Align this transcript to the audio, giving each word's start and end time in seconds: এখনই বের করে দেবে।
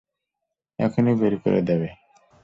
এখনই 0.79 1.15
বের 1.15 1.33
করে 1.43 1.59
দেবে। 1.61 1.89